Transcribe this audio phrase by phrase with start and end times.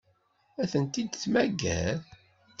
[0.61, 1.95] Ad tent-id-temmager?